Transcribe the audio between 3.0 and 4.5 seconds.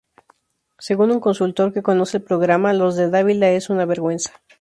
los Dávila es una vergüenza.